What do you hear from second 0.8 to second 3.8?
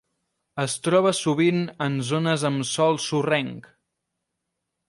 troba sovint en zones amb sòl sorrenc.